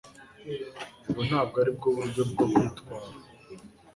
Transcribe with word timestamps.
ubwo 1.07 1.21
ntabwo 1.27 1.55
aribwo 1.61 1.87
buryo 1.97 2.21
bwo 2.31 2.45
kwitwara 2.53 3.11